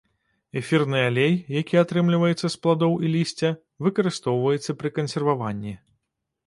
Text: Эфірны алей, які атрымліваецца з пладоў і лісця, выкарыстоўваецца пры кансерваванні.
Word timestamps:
Эфірны 0.61 1.01
алей, 1.09 1.33
які 1.57 1.75
атрымліваецца 1.83 2.47
з 2.55 2.59
пладоў 2.65 2.93
і 3.05 3.13
лісця, 3.17 3.49
выкарыстоўваецца 3.89 4.71
пры 4.83 4.89
кансерваванні. 5.01 5.81